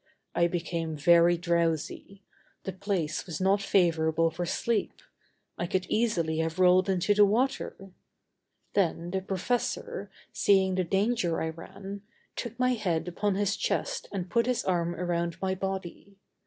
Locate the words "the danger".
10.73-11.39